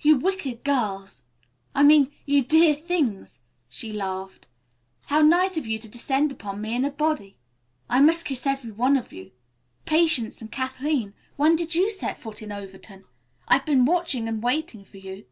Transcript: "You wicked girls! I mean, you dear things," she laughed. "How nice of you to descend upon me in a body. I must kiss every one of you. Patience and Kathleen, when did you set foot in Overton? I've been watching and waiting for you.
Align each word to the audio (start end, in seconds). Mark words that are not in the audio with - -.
"You 0.00 0.16
wicked 0.16 0.64
girls! 0.64 1.26
I 1.74 1.82
mean, 1.82 2.10
you 2.24 2.42
dear 2.42 2.74
things," 2.74 3.40
she 3.68 3.92
laughed. 3.92 4.46
"How 5.08 5.20
nice 5.20 5.58
of 5.58 5.66
you 5.66 5.78
to 5.80 5.86
descend 5.86 6.32
upon 6.32 6.62
me 6.62 6.74
in 6.74 6.82
a 6.82 6.90
body. 6.90 7.36
I 7.86 8.00
must 8.00 8.24
kiss 8.24 8.46
every 8.46 8.70
one 8.72 8.96
of 8.96 9.12
you. 9.12 9.32
Patience 9.84 10.40
and 10.40 10.50
Kathleen, 10.50 11.12
when 11.36 11.56
did 11.56 11.74
you 11.74 11.90
set 11.90 12.16
foot 12.18 12.40
in 12.40 12.50
Overton? 12.52 13.04
I've 13.48 13.66
been 13.66 13.84
watching 13.84 14.26
and 14.28 14.42
waiting 14.42 14.82
for 14.82 14.96
you. 14.96 15.26